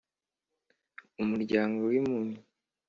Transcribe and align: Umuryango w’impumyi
Umuryango 1.23 1.79
w’impumyi 1.89 2.37